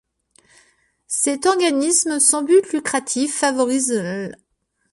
[1.05, 4.35] Cet organisme sans but lucratif favorise l'.